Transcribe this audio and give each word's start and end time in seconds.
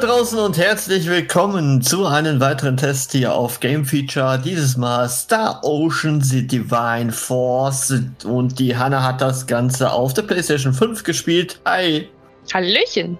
Draußen 0.00 0.38
und 0.38 0.56
herzlich 0.56 1.06
willkommen 1.10 1.82
zu 1.82 2.06
einem 2.06 2.40
weiteren 2.40 2.78
Test 2.78 3.12
hier 3.12 3.34
auf 3.34 3.60
Game 3.60 3.84
Feature. 3.84 4.40
Dieses 4.42 4.78
Mal 4.78 5.10
Star 5.10 5.60
Ocean 5.62 6.22
The 6.22 6.46
Divine 6.46 7.12
Force 7.12 7.92
und 8.24 8.58
die 8.58 8.74
Hanna 8.74 9.02
hat 9.02 9.20
das 9.20 9.46
Ganze 9.46 9.92
auf 9.92 10.14
der 10.14 10.22
PlayStation 10.22 10.72
5 10.72 11.04
gespielt. 11.04 11.60
Hi! 11.66 12.08
Hallöchen! 12.54 13.18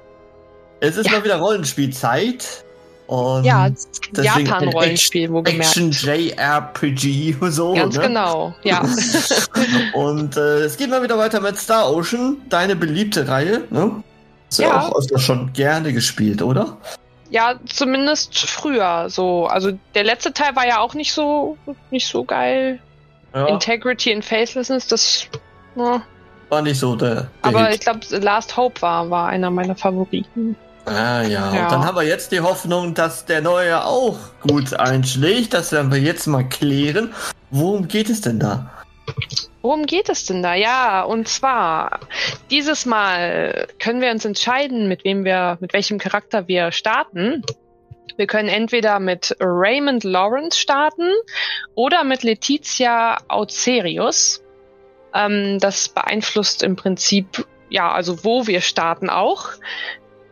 Es 0.81 0.97
ist 0.97 1.05
ja. 1.05 1.13
mal 1.13 1.25
wieder 1.25 1.37
Rollenspielzeit. 1.37 2.65
Und 3.09 3.45
ja, 3.45 3.69
Japan-Rollenspiel, 4.17 5.31
wo 5.31 5.43
gemerkt. 5.43 5.77
Action 5.77 5.91
JRPG 5.91 7.37
so. 7.51 7.75
Ganz 7.75 7.97
ne? 7.97 8.03
genau, 8.05 8.55
ja. 8.63 8.83
und 9.93 10.35
äh, 10.39 10.61
es 10.61 10.79
geht 10.79 10.89
mal 10.89 11.03
wieder 11.03 11.19
weiter 11.19 11.41
mit 11.41 11.59
Star 11.59 11.93
Ocean, 11.93 12.39
deine 12.49 12.75
beliebte 12.75 13.29
Reihe, 13.29 13.65
ne? 13.69 14.03
Hast 14.51 14.59
du 14.59 14.63
ja. 14.65 14.81
auch 14.81 14.97
öfter 14.97 15.19
schon 15.19 15.53
gerne 15.53 15.93
gespielt, 15.93 16.43
oder? 16.43 16.77
Ja, 17.31 17.55
zumindest 17.73 18.37
früher 18.37 19.09
so. 19.09 19.47
Also 19.47 19.71
der 19.95 20.03
letzte 20.03 20.33
Teil 20.33 20.57
war 20.57 20.67
ja 20.67 20.81
auch 20.81 20.95
nicht 20.95 21.13
so 21.13 21.57
nicht 21.93 22.09
so 22.09 22.25
geil. 22.25 22.81
Ja. 23.33 23.47
Integrity 23.47 24.13
and 24.13 24.25
Facelessness, 24.25 24.89
das 24.89 25.29
na. 25.77 26.03
war 26.49 26.63
nicht 26.63 26.81
so 26.81 26.97
der. 26.97 27.15
der 27.15 27.31
Aber 27.43 27.67
Hit. 27.67 27.77
ich 27.77 27.81
glaube, 27.83 28.01
Last 28.19 28.57
Hope 28.57 28.83
war, 28.83 29.09
war 29.09 29.29
einer 29.29 29.51
meiner 29.51 29.77
Favoriten. 29.77 30.57
Ah 30.87 31.23
ja. 31.23 31.55
ja. 31.55 31.63
Und 31.63 31.73
dann 31.73 31.85
haben 31.85 31.97
wir 31.97 32.03
jetzt 32.03 32.33
die 32.33 32.41
Hoffnung, 32.41 32.95
dass 32.95 33.25
der 33.27 33.43
neue 33.43 33.85
auch 33.85 34.19
gut 34.41 34.75
einschlägt. 34.75 35.55
Das 35.55 35.71
werden 35.71 35.93
wir 35.93 36.01
jetzt 36.01 36.27
mal 36.27 36.43
klären. 36.49 37.15
Worum 37.53 37.87
geht 37.87 38.11
es 38.11 38.21
denn 38.23 38.41
da? 38.41 38.69
Worum 39.63 39.87
geht 39.87 40.09
es 40.09 40.25
denn 40.25 40.43
da? 40.43 40.55
Ja, 40.55 41.03
und 41.03 41.29
zwar 41.29 42.01
dieses 42.51 42.87
Mal 42.87 43.69
können 43.79 44.01
wir 44.01 44.11
uns 44.11 44.25
entscheiden, 44.25 44.89
mit 44.89 45.05
wem 45.05 45.25
wir, 45.25 45.59
mit 45.61 45.73
welchem 45.73 45.99
Charakter 45.99 46.49
wir 46.49 46.73
starten. 46.73 47.43
Wir 48.17 48.27
können 48.27 48.49
entweder 48.49 48.99
mit 48.99 49.37
Raymond 49.41 50.05
Lawrence 50.05 50.59
starten 50.59 51.11
oder 51.75 52.05
mit 52.05 52.23
Letizia 52.23 53.19
Aucerius. 53.29 54.43
Ähm, 55.15 55.59
das 55.59 55.89
beeinflusst 55.89 56.63
im 56.63 56.77
Prinzip, 56.77 57.47
ja, 57.69 57.93
also 57.93 58.25
wo 58.25 58.47
wir 58.47 58.61
starten 58.61 59.11
auch. 59.11 59.51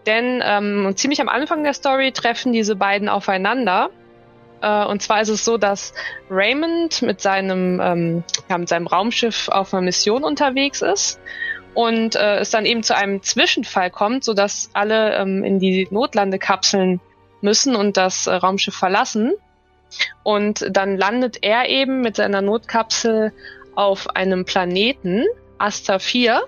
Denn 0.07 0.43
ähm, 0.43 0.95
ziemlich 0.97 1.21
am 1.21 1.29
Anfang 1.29 1.65
der 1.65 1.75
Story 1.75 2.13
treffen 2.13 2.53
diese 2.53 2.77
beiden 2.77 3.09
aufeinander 3.09 3.91
äh, 4.61 4.85
und 4.85 5.03
zwar 5.03 5.21
ist 5.21 5.29
es 5.29 5.45
so, 5.45 5.57
dass 5.57 5.93
Raymond 6.31 7.03
mit 7.03 7.21
seinem, 7.21 7.81
ähm, 7.81 8.25
ja, 8.49 8.59
mit 8.59 8.69
seinem 8.69 8.87
Raumschiff 8.87 9.49
auf 9.49 9.73
einer 9.73 9.83
Mission 9.83 10.25
unterwegs 10.25 10.83
ist 10.83 11.21
und 11.75 12.17
äh, 12.17 12.39
es 12.39 12.51
dann 12.51 12.67
eben 12.67 12.83
zu 12.83 12.97
einem 12.97 13.23
Zwischenfall 13.23 13.91
kommt, 13.91 14.25
sodass 14.25 14.71
alle 14.73 15.15
ähm, 15.15 15.45
in 15.45 15.59
die 15.59 15.87
Notlandekapseln 15.91 17.01
müssen 17.41 17.77
und 17.77 17.97
das 17.97 18.27
äh, 18.27 18.35
Raumschiff 18.35 18.75
verlassen. 18.75 19.33
Und 20.23 20.67
dann 20.71 20.99
landet 20.99 21.39
er 21.43 21.69
eben 21.69 22.01
mit 22.01 22.17
seiner 22.17 22.43
Notkapsel 22.43 23.33
auf 23.75 24.11
einem 24.17 24.45
Planeten, 24.45 25.25
Asta 25.59 25.99
4. 25.99 26.43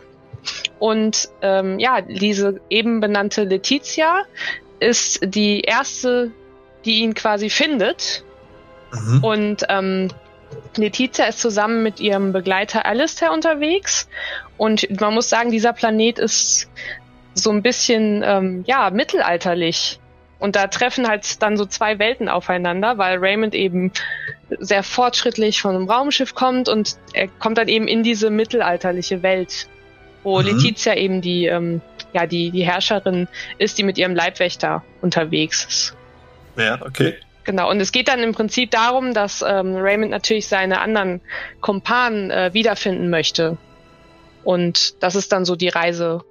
Und 0.78 1.28
ähm, 1.42 1.78
ja, 1.78 2.00
diese 2.00 2.60
eben 2.68 3.00
benannte 3.00 3.44
Letizia 3.44 4.22
ist 4.80 5.20
die 5.22 5.60
erste 5.60 6.32
die 6.84 7.00
ihn 7.00 7.14
quasi 7.14 7.50
findet. 7.50 8.24
Mhm. 8.92 9.24
Und 9.24 9.66
ähm, 9.68 10.08
Letizia 10.76 11.26
ist 11.26 11.40
zusammen 11.40 11.82
mit 11.82 12.00
ihrem 12.00 12.32
Begleiter 12.32 12.86
Alistair 12.86 13.32
unterwegs. 13.32 14.08
Und 14.56 15.00
man 15.00 15.14
muss 15.14 15.28
sagen, 15.28 15.50
dieser 15.50 15.72
Planet 15.72 16.18
ist 16.18 16.68
so 17.34 17.50
ein 17.50 17.62
bisschen, 17.62 18.22
ähm, 18.24 18.64
ja, 18.66 18.90
mittelalterlich. 18.90 20.00
Und 20.38 20.56
da 20.56 20.68
treffen 20.68 21.06
halt 21.06 21.42
dann 21.42 21.56
so 21.56 21.66
zwei 21.66 21.98
Welten 21.98 22.28
aufeinander, 22.28 22.96
weil 22.96 23.18
Raymond 23.18 23.54
eben 23.54 23.92
sehr 24.58 24.82
fortschrittlich 24.82 25.60
von 25.60 25.76
einem 25.76 25.88
Raumschiff 25.88 26.34
kommt 26.34 26.68
und 26.68 26.96
er 27.12 27.28
kommt 27.28 27.58
dann 27.58 27.68
eben 27.68 27.86
in 27.86 28.02
diese 28.02 28.30
mittelalterliche 28.30 29.22
Welt, 29.22 29.68
wo 30.22 30.40
mhm. 30.40 30.46
Letizia 30.46 30.96
eben 30.96 31.20
die, 31.20 31.44
ähm, 31.44 31.82
ja, 32.14 32.26
die, 32.26 32.50
die 32.50 32.64
Herrscherin 32.64 33.28
ist, 33.58 33.76
die 33.78 33.82
mit 33.82 33.98
ihrem 33.98 34.14
Leibwächter 34.14 34.82
unterwegs 35.02 35.66
ist. 35.68 35.96
Ja, 36.60 36.78
okay. 36.84 37.14
Genau, 37.44 37.70
und 37.70 37.80
es 37.80 37.90
geht 37.90 38.08
dann 38.08 38.20
im 38.20 38.32
Prinzip 38.32 38.70
darum, 38.70 39.14
dass 39.14 39.42
ähm, 39.42 39.74
Raymond 39.76 40.10
natürlich 40.10 40.46
seine 40.46 40.80
anderen 40.80 41.20
Kumpanen 41.60 42.30
äh, 42.30 42.50
wiederfinden 42.52 43.10
möchte. 43.10 43.56
Und 44.44 45.02
das 45.02 45.14
ist 45.14 45.32
dann 45.32 45.44
so 45.44 45.56
die 45.56 45.68
Reise, 45.68 46.22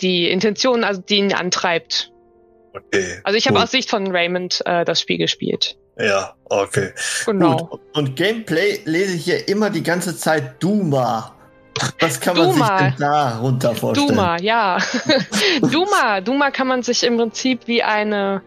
die 0.00 0.28
Intention, 0.28 0.84
also 0.84 1.00
die 1.00 1.16
ihn 1.16 1.32
antreibt. 1.32 2.10
Okay. 2.74 3.20
Also 3.22 3.38
ich 3.38 3.46
habe 3.46 3.62
aus 3.62 3.70
Sicht 3.70 3.90
von 3.90 4.10
Raymond 4.10 4.62
äh, 4.66 4.84
das 4.84 5.00
Spiel 5.00 5.18
gespielt. 5.18 5.76
Ja, 5.98 6.34
okay. 6.46 6.92
Genau. 7.24 7.56
Gut. 7.56 7.80
Und 7.92 8.16
Gameplay 8.16 8.80
lese 8.84 9.14
ich 9.14 9.24
hier 9.24 9.48
immer 9.48 9.70
die 9.70 9.82
ganze 9.82 10.16
Zeit 10.16 10.62
Duma. 10.62 11.36
Was 12.00 12.20
kann 12.20 12.36
man 12.36 12.50
Duma. 12.50 12.78
sich 12.78 12.88
denn 12.88 12.94
da 12.98 13.38
runter 13.38 13.74
vorstellen? 13.74 14.08
Duma, 14.08 14.38
ja. 14.38 14.78
Duma, 15.60 16.20
Duma 16.20 16.50
kann 16.50 16.66
man 16.66 16.82
sich 16.82 17.04
im 17.04 17.16
Prinzip 17.16 17.66
wie 17.66 17.82
eine 17.82 18.42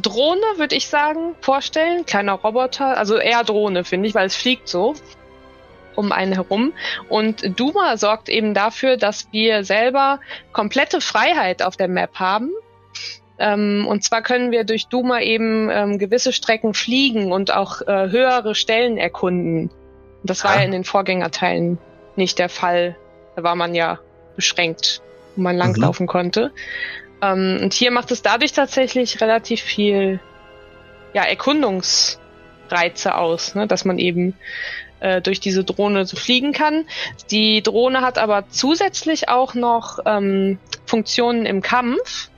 Drohne, 0.00 0.42
würde 0.56 0.76
ich 0.76 0.88
sagen, 0.88 1.34
vorstellen. 1.40 2.04
Kleiner 2.06 2.34
Roboter, 2.34 2.96
also 2.98 3.16
eher 3.16 3.44
Drohne, 3.44 3.84
finde 3.84 4.08
ich, 4.08 4.14
weil 4.14 4.26
es 4.26 4.36
fliegt 4.36 4.68
so 4.68 4.94
um 5.94 6.12
einen 6.12 6.32
herum. 6.32 6.72
Und 7.08 7.58
Duma 7.58 7.96
sorgt 7.96 8.28
eben 8.28 8.54
dafür, 8.54 8.96
dass 8.96 9.28
wir 9.32 9.64
selber 9.64 10.20
komplette 10.52 11.00
Freiheit 11.00 11.62
auf 11.62 11.76
der 11.76 11.88
Map 11.88 12.14
haben. 12.14 12.50
Ähm, 13.38 13.86
und 13.88 14.04
zwar 14.04 14.22
können 14.22 14.52
wir 14.52 14.64
durch 14.64 14.86
Duma 14.86 15.20
eben 15.20 15.68
ähm, 15.70 15.98
gewisse 15.98 16.32
Strecken 16.32 16.74
fliegen 16.74 17.32
und 17.32 17.52
auch 17.52 17.82
äh, 17.82 18.10
höhere 18.10 18.54
Stellen 18.54 18.98
erkunden. 18.98 19.70
Das 20.22 20.44
war 20.44 20.54
ja. 20.54 20.60
ja 20.60 20.66
in 20.66 20.72
den 20.72 20.84
Vorgängerteilen 20.84 21.78
nicht 22.16 22.38
der 22.38 22.48
Fall. 22.48 22.96
Da 23.36 23.42
war 23.42 23.56
man 23.56 23.74
ja 23.74 23.98
beschränkt, 24.36 25.02
wo 25.36 25.42
man 25.42 25.56
langlaufen 25.56 26.04
mhm. 26.04 26.08
konnte. 26.08 26.52
Ähm, 27.22 27.60
und 27.62 27.72
hier 27.72 27.90
macht 27.90 28.10
es 28.10 28.20
dadurch 28.20 28.52
tatsächlich 28.52 29.20
relativ 29.20 29.62
viel 29.62 30.20
ja, 31.14 31.22
Erkundungsreize 31.22 33.14
aus, 33.14 33.54
ne? 33.54 33.66
dass 33.66 33.84
man 33.84 33.98
eben 33.98 34.34
äh, 35.00 35.20
durch 35.20 35.40
diese 35.40 35.64
Drohne 35.64 36.04
so 36.04 36.16
fliegen 36.16 36.52
kann. 36.52 36.84
Die 37.30 37.62
Drohne 37.62 38.02
hat 38.02 38.18
aber 38.18 38.48
zusätzlich 38.48 39.28
auch 39.28 39.54
noch 39.54 40.00
ähm, 40.04 40.58
Funktionen 40.86 41.46
im 41.46 41.62
Kampf. 41.62 42.28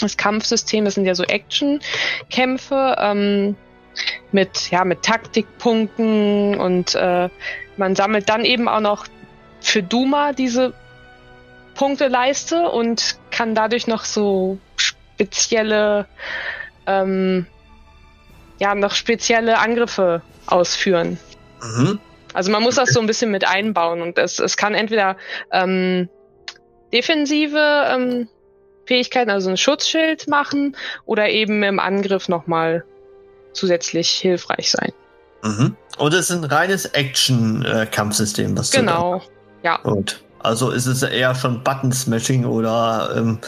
Das 0.00 0.16
Kampfsystem, 0.16 0.84
das 0.84 0.94
sind 0.94 1.06
ja 1.06 1.14
so 1.14 1.22
Action-Kämpfe 1.22 2.96
ähm, 2.98 3.56
mit, 4.32 4.70
ja, 4.70 4.84
mit 4.84 5.02
Taktikpunkten 5.02 6.58
und 6.58 6.94
äh, 6.94 7.28
man 7.76 7.94
sammelt 7.94 8.28
dann 8.28 8.44
eben 8.44 8.68
auch 8.68 8.80
noch 8.80 9.06
für 9.60 9.82
Duma 9.82 10.32
diese 10.32 10.74
Punkteleiste 11.74 12.68
und 12.70 13.18
kann 13.36 13.54
dadurch 13.54 13.86
noch 13.86 14.04
so 14.04 14.58
spezielle, 14.76 16.06
ähm, 16.86 17.46
ja, 18.58 18.74
noch 18.74 18.94
spezielle 18.94 19.58
Angriffe 19.58 20.22
ausführen. 20.46 21.18
Mhm. 21.62 22.00
Also 22.32 22.50
man 22.50 22.62
muss 22.62 22.76
das 22.76 22.90
so 22.90 23.00
ein 23.00 23.06
bisschen 23.06 23.30
mit 23.30 23.46
einbauen 23.46 24.00
und 24.00 24.16
es, 24.16 24.38
es 24.38 24.56
kann 24.56 24.74
entweder 24.74 25.16
ähm, 25.52 26.08
defensive 26.94 27.84
ähm, 27.88 28.28
Fähigkeiten, 28.86 29.30
also 29.30 29.50
ein 29.50 29.58
Schutzschild 29.58 30.28
machen 30.28 30.74
oder 31.04 31.28
eben 31.28 31.62
im 31.62 31.78
Angriff 31.78 32.28
nochmal 32.28 32.84
zusätzlich 33.52 34.08
hilfreich 34.08 34.70
sein. 34.70 34.92
Mhm. 35.42 35.76
Und 35.98 36.14
es 36.14 36.30
ist 36.30 36.36
ein 36.36 36.44
reines 36.44 36.86
Action-Kampfsystem, 36.86 38.56
was 38.56 38.70
genau. 38.70 39.14
du 39.14 39.18
Genau, 39.18 39.22
ja. 39.62 39.76
Gut. 39.82 40.22
Also 40.38 40.70
ist 40.70 40.86
es 40.86 41.02
eher 41.02 41.34
schon 41.34 41.62
Button-Smashing 41.62 42.44
oder 42.44 43.14
ähm, 43.16 43.38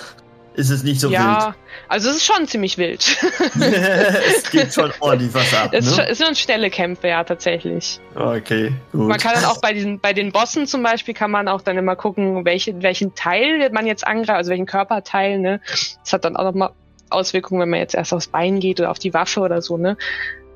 ist 0.55 0.71
es 0.71 0.83
nicht 0.83 1.01
so 1.01 1.09
ja, 1.09 1.55
also 1.89 2.11
es 2.11 2.17
ist 2.17 2.27
schon 2.27 2.47
ziemlich 2.47 2.77
wild. 2.77 3.01
es 3.61 4.51
geht 4.51 4.75
schon 4.75 4.93
ordentlich 5.01 5.33
was 5.33 5.55
ab. 5.55 5.71
Es 5.73 5.97
ne? 5.97 6.15
schon 6.15 6.35
schnelle 6.35 6.69
Kämpfe, 6.69 7.09
ja, 7.09 7.25
tatsächlich. 7.25 7.99
Okay, 8.15 8.73
gut. 8.93 9.09
Man 9.09 9.19
kann 9.19 9.35
dann 9.35 9.47
auch 9.47 9.61
bei 9.61 9.73
diesen, 9.73 10.01
bei 10.01 10.13
den 10.13 10.33
Bossen 10.33 10.67
zum 10.67 10.83
Beispiel 10.83 11.15
kann 11.15 11.31
man 11.31 11.49
auch 11.49 11.63
dann 11.63 11.79
immer 11.79 11.97
gucken, 11.97 12.45
welche, 12.45 12.83
welchen 12.83 13.15
Teil 13.15 13.71
man 13.71 13.87
jetzt 13.87 14.07
angreift, 14.07 14.37
also 14.37 14.51
welchen 14.51 14.67
Körperteil, 14.67 15.39
ne? 15.39 15.61
Das 16.03 16.13
hat 16.13 16.25
dann 16.25 16.37
auch 16.37 16.45
nochmal 16.45 16.71
Auswirkungen, 17.09 17.63
wenn 17.63 17.71
man 17.71 17.81
jetzt 17.81 17.95
erst 17.95 18.13
aufs 18.13 18.27
Bein 18.27 18.61
geht 18.61 18.81
oder 18.81 18.91
auf 18.91 18.99
die 18.99 19.15
Waffe 19.15 19.41
oder 19.41 19.63
so, 19.63 19.79
ne? 19.79 19.97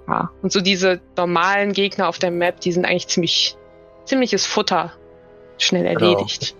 Ja. 0.06 0.30
Und 0.42 0.52
so 0.52 0.60
diese 0.60 1.00
normalen 1.16 1.72
Gegner 1.72 2.08
auf 2.08 2.18
der 2.18 2.30
Map, 2.30 2.60
die 2.60 2.72
sind 2.72 2.84
eigentlich 2.84 3.08
ziemlich, 3.08 3.56
ziemliches 4.04 4.44
Futter. 4.44 4.92
Schnell 5.62 5.94
Genau. 5.94 6.12
erledigt. 6.12 6.54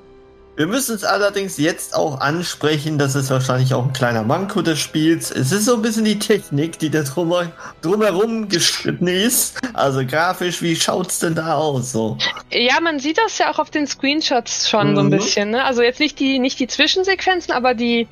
Wir 0.54 0.66
müssen 0.66 0.94
es 0.94 1.02
allerdings 1.02 1.56
jetzt 1.56 1.94
auch 1.94 2.20
ansprechen, 2.20 2.98
das 2.98 3.14
ist 3.14 3.30
wahrscheinlich 3.30 3.72
auch 3.72 3.86
ein 3.86 3.94
kleiner 3.94 4.22
Manko 4.22 4.60
des 4.60 4.78
Spiels. 4.80 5.30
Es 5.30 5.50
ist 5.50 5.64
so 5.64 5.76
ein 5.76 5.80
bisschen 5.82 6.04
die 6.04 6.18
Technik, 6.18 6.78
die 6.78 6.90
da 6.90 7.04
drum, 7.04 7.32
drumherum 7.80 8.50
geschnitten 8.50 9.06
ist. 9.06 9.58
Also 9.72 10.04
grafisch, 10.04 10.60
wie 10.60 10.76
schaut's 10.76 11.20
denn 11.20 11.34
da 11.34 11.54
aus? 11.54 11.92
So? 11.92 12.18
Ja, 12.50 12.80
man 12.82 12.98
sieht 12.98 13.16
das 13.16 13.38
ja 13.38 13.50
auch 13.50 13.58
auf 13.58 13.70
den 13.70 13.86
Screenshots 13.86 14.68
schon 14.68 14.94
so 14.94 15.00
ein 15.00 15.06
Mhm. 15.06 15.10
bisschen, 15.10 15.50
ne? 15.52 15.64
Also 15.64 15.80
jetzt 15.80 16.00
nicht 16.00 16.20
die, 16.20 16.38
nicht 16.38 16.60
die 16.60 16.66
Zwischensequenzen, 16.66 17.54
aber 17.54 17.72
die 17.72 18.06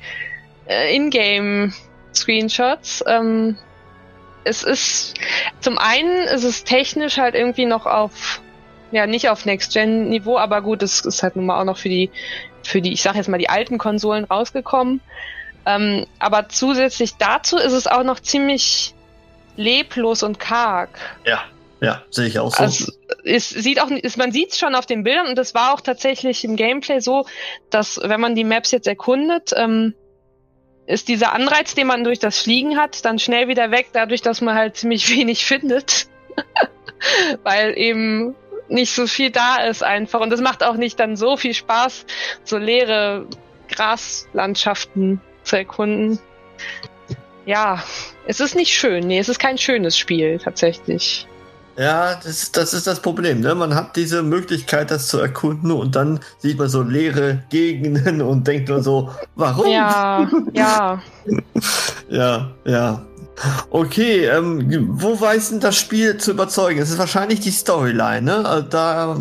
äh, 0.67 0.95
Ingame-Screenshots. 0.95 3.03
Ähm, 3.07 3.55
es 4.43 4.63
ist, 4.63 5.13
zum 5.59 5.77
einen 5.77 6.27
ist 6.27 6.43
es 6.43 6.63
technisch 6.63 7.17
halt 7.19 7.35
irgendwie 7.35 7.65
noch 7.65 7.85
auf, 7.85 8.41
ja, 8.91 9.07
nicht 9.07 9.29
auf 9.29 9.45
Next-Gen-Niveau, 9.45 10.37
aber 10.37 10.61
gut, 10.61 10.83
es 10.83 11.01
ist 11.01 11.23
halt 11.23 11.35
nun 11.35 11.45
mal 11.45 11.59
auch 11.59 11.65
noch 11.65 11.77
für 11.77 11.89
die, 11.89 12.11
für 12.63 12.81
die, 12.81 12.93
ich 12.93 13.01
sag 13.01 13.15
jetzt 13.15 13.29
mal, 13.29 13.37
die 13.37 13.49
alten 13.49 13.77
Konsolen 13.77 14.25
rausgekommen. 14.25 15.01
Ähm, 15.65 16.05
aber 16.19 16.49
zusätzlich 16.49 17.15
dazu 17.17 17.57
ist 17.57 17.73
es 17.73 17.87
auch 17.87 18.03
noch 18.03 18.19
ziemlich 18.19 18.93
leblos 19.55 20.23
und 20.23 20.39
karg. 20.39 20.89
Ja, 21.25 21.43
ja, 21.81 22.03
sehe 22.09 22.27
ich 22.27 22.39
auch 22.39 22.51
so. 22.51 22.63
Also 22.63 22.91
es 23.23 23.49
sieht 23.49 23.81
auch, 23.81 23.89
es, 24.03 24.17
man 24.17 24.31
sieht 24.31 24.51
es 24.51 24.59
schon 24.59 24.75
auf 24.75 24.85
den 24.85 25.03
Bildern 25.03 25.27
und 25.27 25.39
es 25.39 25.53
war 25.53 25.73
auch 25.73 25.81
tatsächlich 25.81 26.43
im 26.43 26.55
Gameplay 26.55 26.99
so, 26.99 27.25
dass 27.69 27.99
wenn 28.03 28.21
man 28.21 28.35
die 28.35 28.43
Maps 28.43 28.71
jetzt 28.71 28.87
erkundet, 28.87 29.51
ähm, 29.55 29.93
ist 30.85 31.07
dieser 31.07 31.33
Anreiz, 31.33 31.73
den 31.73 31.87
man 31.87 32.03
durch 32.03 32.19
das 32.19 32.39
Fliegen 32.39 32.77
hat, 32.77 33.05
dann 33.05 33.19
schnell 33.19 33.47
wieder 33.47 33.71
weg, 33.71 33.89
dadurch, 33.93 34.21
dass 34.21 34.41
man 34.41 34.55
halt 34.55 34.77
ziemlich 34.77 35.09
wenig 35.15 35.45
findet, 35.45 36.07
weil 37.43 37.77
eben 37.77 38.35
nicht 38.71 38.93
so 38.93 39.07
viel 39.07 39.31
da 39.31 39.57
ist 39.57 39.83
einfach 39.83 40.19
und 40.21 40.31
es 40.33 40.41
macht 40.41 40.63
auch 40.63 40.75
nicht 40.75 40.99
dann 40.99 41.15
so 41.15 41.37
viel 41.37 41.53
Spaß, 41.53 42.05
so 42.43 42.57
leere 42.57 43.25
Graslandschaften 43.69 45.21
zu 45.43 45.57
erkunden. 45.57 46.19
Ja, 47.45 47.83
es 48.27 48.39
ist 48.39 48.55
nicht 48.55 48.73
schön. 48.73 49.07
Nee, 49.07 49.19
es 49.19 49.29
ist 49.29 49.39
kein 49.39 49.57
schönes 49.57 49.97
Spiel 49.97 50.37
tatsächlich. 50.37 51.27
Ja, 51.77 52.15
das, 52.15 52.51
das 52.51 52.73
ist 52.73 52.85
das 52.85 53.01
Problem. 53.01 53.39
Ne? 53.41 53.55
Man 53.55 53.73
hat 53.75 53.95
diese 53.95 54.23
Möglichkeit, 54.23 54.91
das 54.91 55.07
zu 55.07 55.19
erkunden 55.19 55.71
und 55.71 55.95
dann 55.95 56.19
sieht 56.37 56.57
man 56.59 56.69
so 56.69 56.83
leere 56.83 57.43
Gegenden 57.49 58.21
und 58.21 58.45
denkt 58.45 58.69
nur 58.69 58.83
so, 58.83 59.09
warum? 59.35 59.71
Ja, 59.71 60.29
ja. 60.53 61.01
ja. 62.09 62.51
ja. 62.65 63.01
Okay, 63.69 64.25
ähm, 64.25 64.87
wo 64.91 65.19
weiß 65.19 65.49
denn 65.49 65.59
das 65.59 65.75
Spiel 65.77 66.17
zu 66.17 66.31
überzeugen? 66.31 66.79
Es 66.79 66.89
ist 66.91 66.97
wahrscheinlich 66.99 67.39
die 67.39 67.51
Storyline, 67.51 68.21
ne? 68.21 68.45
Also 68.45 68.67
Da 68.67 69.17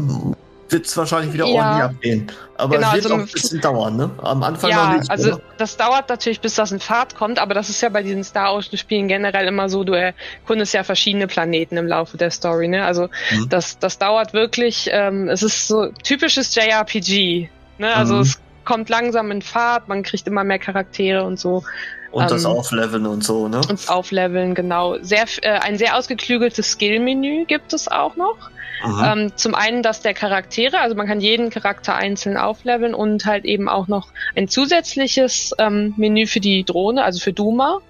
wird 0.68 0.86
es 0.86 0.96
wahrscheinlich 0.96 1.32
wieder 1.32 1.46
Ja. 1.46 1.52
ordentlich 1.54 1.82
abgehen. 1.82 2.32
Aber 2.56 2.76
Genau, 2.76 2.88
es 2.88 2.94
wird 2.94 3.04
also 3.06 3.14
auch 3.16 3.18
ein 3.20 3.26
bisschen 3.32 3.60
dauern, 3.60 3.96
ne? 3.96 4.10
Am 4.22 4.42
Anfang 4.42 4.70
noch 4.70 4.76
Ja, 4.76 4.96
nicht. 4.98 5.10
also 5.10 5.28
oder? 5.30 5.40
das 5.58 5.76
dauert 5.76 6.08
natürlich, 6.08 6.40
bis 6.40 6.54
das 6.54 6.70
in 6.70 6.78
Fahrt 6.80 7.14
kommt, 7.16 7.38
aber 7.38 7.54
das 7.54 7.70
ist 7.70 7.80
ja 7.80 7.88
bei 7.88 8.02
diesen 8.02 8.22
Star 8.22 8.54
Ocean 8.54 8.76
Spielen 8.78 9.08
generell 9.08 9.48
immer 9.48 9.68
so, 9.68 9.82
du 9.84 9.94
erkundest 9.94 10.74
ja 10.74 10.84
verschiedene 10.84 11.26
Planeten 11.26 11.76
im 11.76 11.86
Laufe 11.86 12.16
der 12.16 12.30
Story, 12.30 12.68
ne? 12.68 12.84
Also 12.84 13.08
Mhm. 13.30 13.48
das, 13.48 13.78
das 13.78 13.98
dauert 13.98 14.32
wirklich, 14.32 14.88
ähm, 14.92 15.28
es 15.28 15.42
ist 15.42 15.66
so 15.66 15.88
typisches 16.04 16.54
JRPG, 16.54 17.48
ne? 17.78 17.92
Also 17.94 18.16
Mhm. 18.16 18.20
es 18.22 18.40
kommt 18.64 18.88
langsam 18.90 19.30
in 19.32 19.42
Fahrt, 19.42 19.88
man 19.88 20.02
kriegt 20.02 20.26
immer 20.28 20.44
mehr 20.44 20.58
Charaktere 20.58 21.24
und 21.24 21.40
so. 21.40 21.64
Und 22.10 22.30
das 22.30 22.44
ähm, 22.44 22.50
Aufleveln 22.50 23.06
und 23.06 23.22
so, 23.22 23.48
ne? 23.48 23.60
Und 23.68 23.88
aufleveln, 23.88 24.54
genau. 24.54 24.96
Sehr, 25.00 25.26
äh, 25.42 25.50
ein 25.50 25.78
sehr 25.78 25.96
ausgeklügeltes 25.96 26.72
Skill-Menü 26.72 27.44
gibt 27.44 27.72
es 27.72 27.88
auch 27.88 28.16
noch. 28.16 28.50
Mhm. 28.84 29.02
Ähm, 29.04 29.36
zum 29.36 29.54
einen 29.54 29.82
das 29.82 30.00
der 30.00 30.14
Charaktere, 30.14 30.80
also 30.80 30.96
man 30.96 31.06
kann 31.06 31.20
jeden 31.20 31.50
Charakter 31.50 31.94
einzeln 31.94 32.36
aufleveln 32.36 32.94
und 32.94 33.26
halt 33.26 33.44
eben 33.44 33.68
auch 33.68 33.88
noch 33.88 34.08
ein 34.34 34.48
zusätzliches 34.48 35.52
ähm, 35.58 35.94
Menü 35.96 36.26
für 36.26 36.40
die 36.40 36.64
Drohne, 36.64 37.04
also 37.04 37.20
für 37.20 37.32
Duma. 37.32 37.80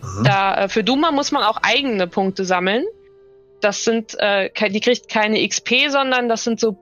Mhm. 0.00 0.24
Da 0.24 0.64
äh, 0.64 0.68
für 0.68 0.84
Duma 0.84 1.10
muss 1.10 1.32
man 1.32 1.42
auch 1.42 1.58
eigene 1.62 2.06
Punkte 2.06 2.44
sammeln. 2.44 2.84
Das 3.60 3.84
sind, 3.84 4.14
äh, 4.18 4.50
die 4.70 4.80
kriegt 4.80 5.08
keine 5.08 5.46
XP, 5.46 5.88
sondern 5.88 6.28
das 6.28 6.44
sind 6.44 6.60
so 6.60 6.76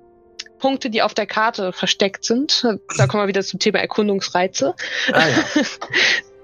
Punkte, 0.58 0.90
die 0.90 1.02
auf 1.02 1.14
der 1.14 1.26
Karte 1.26 1.73
versteckt 1.73 2.25
sind. 2.25 2.67
Da 2.97 3.06
kommen 3.06 3.23
wir 3.23 3.29
wieder 3.29 3.43
zum 3.43 3.61
Thema 3.61 3.79
Erkundungsreize. 3.79 4.75
Ah, 5.12 5.29
ja. 5.29 5.62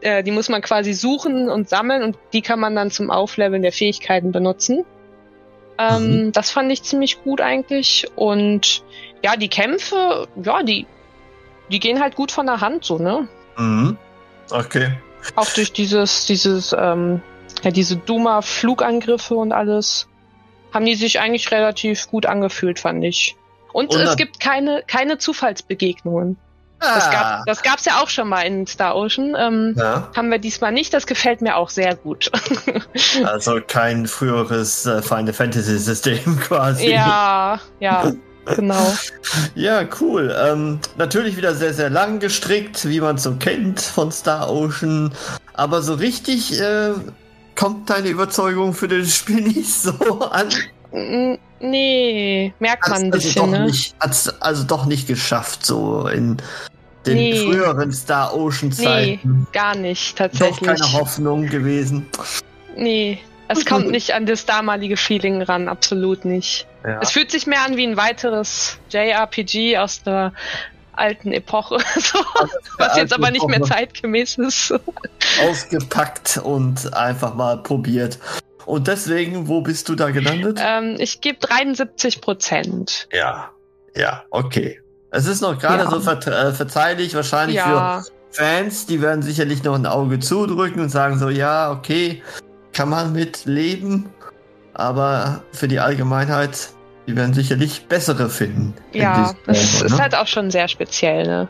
Äh, 0.00 0.23
die 0.23 0.31
muss 0.31 0.49
man 0.49 0.62
quasi 0.62 0.93
suchen 0.93 1.49
und 1.49 1.69
sammeln 1.69 2.02
und 2.02 2.17
die 2.32 2.43
kann 2.43 2.61
man 2.61 2.75
dann 2.75 2.91
zum 2.91 3.11
Aufleveln 3.11 3.62
der 3.62 3.73
Fähigkeiten 3.73 4.32
benutzen. 4.32 4.85
Ähm, 5.79 6.32
Das 6.32 6.50
fand 6.50 6.70
ich 6.73 6.82
ziemlich 6.82 7.23
gut 7.23 7.41
eigentlich. 7.41 8.06
Und 8.17 8.82
ja, 9.23 9.37
die 9.37 9.49
Kämpfe, 9.49 10.29
ja, 10.43 10.62
die, 10.62 10.87
die 11.70 11.81
gehen 11.81 12.00
halt 12.00 12.17
gut 12.17 12.32
von 12.32 12.47
der 12.47 12.61
Hand 12.61 12.85
so, 12.85 12.99
ne? 12.99 13.29
Mhm. 13.56 13.97
Okay. 14.50 14.93
Auch 15.37 15.49
durch 15.52 15.73
dieses, 15.73 16.26
dieses, 16.26 16.75
ähm, 16.79 17.23
ja, 17.62 17.70
diese 17.70 17.96
Duma-Flugangriffe 17.96 19.35
und 19.35 19.53
alles, 19.53 20.08
haben 20.73 20.87
die 20.87 20.94
sich 20.94 21.20
eigentlich 21.20 21.50
relativ 21.50 22.08
gut 22.11 22.26
angefühlt, 22.26 22.79
fand 22.79 23.05
ich. 23.05 23.37
Und, 23.73 23.94
Und 23.94 24.00
es 24.00 24.17
gibt 24.17 24.41
keine, 24.41 24.82
keine 24.87 25.19
Zufallsbegegnungen. 25.19 26.38
Das, 26.81 27.09
Ah. 27.09 27.11
gab, 27.12 27.47
das 27.47 27.62
gab's 27.62 27.85
ja 27.85 28.00
auch 28.03 28.09
schon 28.09 28.29
mal 28.29 28.43
in 28.43 28.67
Star 28.67 28.97
Ocean. 28.97 29.35
Ähm, 29.38 29.75
ja. 29.77 30.09
haben 30.17 30.31
wir 30.31 30.38
diesmal 30.38 30.73
nicht. 30.73 30.93
Das 30.94 31.06
gefällt 31.06 31.41
mir 31.43 31.56
auch 31.56 31.69
sehr 31.71 31.94
gut. 31.94 32.31
Also 33.25 33.61
kein 33.67 34.06
früheres 34.06 34.87
äh, 34.87 35.03
Final 35.03 35.32
Fantasy 35.32 35.79
System 35.79 36.38
quasi. 36.41 36.91
ja, 36.91 37.61
ja, 37.81 38.12
genau. 38.47 38.94
Ja, 39.55 39.82
cool. 40.00 40.35
Ähm, 40.38 40.81
natürlich 40.97 41.37
wieder 41.37 41.55
sehr, 41.55 41.75
sehr 41.75 41.91
lang 41.91 42.19
gestrickt, 42.21 42.87
wie 42.88 43.00
man 43.00 43.19
so 43.19 43.35
kennt 43.37 43.81
von 43.81 44.11
Star 44.12 44.50
Ocean. 44.50 45.12
Aber 45.55 45.82
so 45.82 45.94
richtig 45.94 46.59
äh, 46.61 46.93
kommt 47.56 47.91
deine 47.91 48.09
Überzeugung 48.09 48.73
für 48.75 48.88
das 48.88 49.15
Spiel 49.15 49.43
nicht 49.43 49.72
so 49.72 49.93
an. 50.31 50.49
Nee, 51.60 52.55
merkt 52.58 52.88
man 52.88 53.02
ein 53.02 53.12
Hat's 53.12 53.24
bisschen, 53.24 53.43
also 53.43 53.52
doch 53.52 53.58
ne? 53.58 53.67
nicht, 53.67 53.94
hat's 54.00 54.29
also 54.40 54.64
doch 54.64 54.86
nicht 54.86 55.06
geschafft, 55.06 55.64
so 55.67 56.06
in 56.08 56.38
den 57.06 57.14
Nee. 57.17 57.44
früheren 57.44 57.93
Star 57.93 58.34
Ocean 58.34 58.72
Zeiten. 58.72 59.46
Gar 59.52 59.76
nicht, 59.76 60.12
Doch 60.19 60.26
tatsächlich. 60.26 60.69
keine 60.69 60.93
Hoffnung 60.93 61.46
gewesen. 61.46 62.06
Nee, 62.76 63.19
es 63.48 63.64
kommt 63.67 63.90
nicht 63.90 64.12
an 64.14 64.26
das 64.26 64.46
damalige 64.46 64.96
Feeling 64.96 65.43
ran, 65.43 65.69
absolut 65.69 66.24
nicht. 66.24 66.67
Ja. 66.84 66.98
Es 67.02 67.10
fühlt 67.10 67.31
sich 67.31 67.46
mehr 67.46 67.62
an 67.67 67.76
wie 67.76 67.86
ein 67.86 67.96
weiteres 67.96 68.79
JRPG 68.90 69.76
aus 69.79 70.02
der 70.02 70.32
alten 70.93 71.32
Epoche, 71.32 71.79
so, 71.98 72.19
was 72.79 72.96
jetzt 72.96 73.12
aber 73.12 73.31
nicht 73.31 73.46
mehr 73.48 73.62
zeitgemäß 73.62 74.38
ist. 74.38 74.74
ausgepackt 75.46 76.38
und 76.43 76.93
einfach 76.94 77.34
mal 77.34 77.58
probiert. 77.62 78.19
Und 78.67 78.86
deswegen, 78.86 79.48
wo 79.48 79.60
bist 79.62 79.88
du 79.88 79.94
da 79.94 80.10
gelandet? 80.10 80.58
Ähm, 80.62 80.96
ich 80.98 81.20
gebe 81.20 81.38
73 81.38 82.20
Prozent. 82.20 83.08
Ja, 83.12 83.50
ja, 83.96 84.22
okay. 84.31 84.81
Es 85.10 85.26
ist 85.26 85.40
noch 85.40 85.58
gerade 85.58 85.84
Ja. 85.84 85.90
so 85.90 86.00
ver 86.00 86.19
äh, 86.26 86.52
verzeihlich, 86.52 87.14
wahrscheinlich 87.14 87.56
Ja, 87.56 88.02
für 88.02 88.10
Fans, 88.32 88.86
die 88.86 89.02
werden 89.02 89.22
sicherlich 89.22 89.64
noch 89.64 89.74
ein 89.74 89.86
Auge 89.86 90.20
zudrücken 90.20 90.81
und 90.81 90.88
sagen 90.88 91.19
so, 91.19 91.29
ja, 91.31 91.72
okay, 91.72 92.22
kann 92.72 92.88
man 92.88 93.12
mit 93.12 93.44
leben, 93.46 94.08
aber 94.72 95.43
für 95.52 95.67
die 95.67 95.81
Allgemeinheit, 95.81 96.69
die 97.08 97.17
werden 97.17 97.34
sicherlich 97.34 97.86
bessere 97.86 98.29
finden. 98.31 98.74
in 98.93 99.02
ja, 99.02 99.34
es 99.48 99.82
ist 99.82 99.90
ne? 99.90 99.98
halt 99.98 100.14
auch 100.14 100.29
schon 100.29 100.50
sehr 100.52 100.69
speziell, 100.69 101.26
ne? 101.26 101.48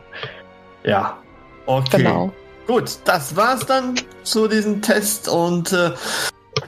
Ja, 0.85 1.19
okay. 1.67 1.99
Genau. 1.99 2.33
Gut, 2.67 2.99
das 3.05 3.37
war's 3.37 3.67
dann 3.67 3.97
zu 4.23 4.49
diesem 4.49 4.81
Test 4.81 5.29
und 5.29 5.73
äh, 5.73 5.91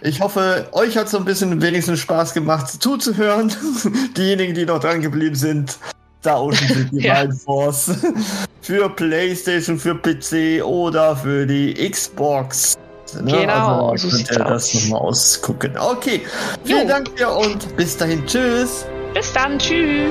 ich 0.00 0.20
hoffe, 0.20 0.68
euch 0.72 0.96
hat 0.96 1.08
so 1.08 1.18
ein 1.18 1.24
bisschen 1.24 1.60
wenigstens 1.62 2.00
Spaß 2.00 2.34
gemacht 2.34 2.82
zuzuhören. 2.82 3.52
Diejenigen, 4.16 4.54
die 4.54 4.64
noch 4.64 4.80
dran 4.80 5.00
geblieben 5.00 5.34
sind, 5.34 5.78
da 6.22 6.36
unten 6.36 6.66
sind 6.66 6.92
die 6.92 7.00
Ja. 7.04 7.14
beiden 7.14 7.36
Force 7.36 7.90
für 8.62 8.88
PlayStation, 8.88 9.78
für 9.78 9.94
PC 9.94 10.64
oder 10.64 11.16
für 11.16 11.46
die 11.46 11.74
Xbox. 11.90 12.74
Ne? 13.20 13.30
Genau, 13.30 13.90
also 13.90 14.08
so 14.08 14.16
könnt 14.16 14.30
ihr 14.30 14.44
das 14.44 14.72
nochmal 14.74 15.00
ausgucken. 15.00 15.76
Okay, 15.76 16.22
vielen 16.64 16.82
Jo. 16.82 16.88
Dank 16.88 17.16
dir 17.16 17.30
und 17.30 17.76
bis 17.76 17.96
dahin. 17.96 18.24
Tschüss. 18.26 18.86
Bis 19.14 19.32
dann, 19.34 19.58
tschüss. 19.58 20.10